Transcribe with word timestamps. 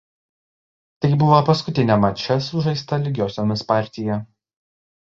Tai 1.05 1.11
buvo 1.25 1.41
paskutinė 1.51 1.99
mače 2.07 2.39
sužaista 2.49 3.03
lygiosiomis 3.07 3.67
partija. 3.75 4.21